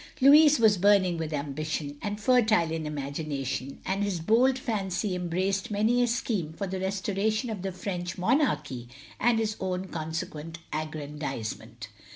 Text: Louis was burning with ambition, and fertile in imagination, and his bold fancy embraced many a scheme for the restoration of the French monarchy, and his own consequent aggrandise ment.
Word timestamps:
Louis 0.19 0.57
was 0.57 0.79
burning 0.79 1.17
with 1.19 1.31
ambition, 1.31 1.99
and 2.01 2.19
fertile 2.19 2.71
in 2.71 2.87
imagination, 2.87 3.81
and 3.85 4.03
his 4.03 4.19
bold 4.19 4.57
fancy 4.57 5.13
embraced 5.13 5.69
many 5.69 6.01
a 6.01 6.07
scheme 6.07 6.53
for 6.53 6.65
the 6.65 6.79
restoration 6.79 7.51
of 7.51 7.61
the 7.61 7.71
French 7.71 8.17
monarchy, 8.17 8.87
and 9.19 9.37
his 9.37 9.55
own 9.59 9.89
consequent 9.89 10.57
aggrandise 10.73 11.55
ment. 11.59 11.89